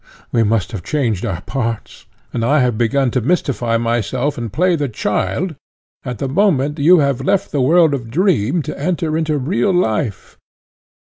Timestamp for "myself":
3.77-4.35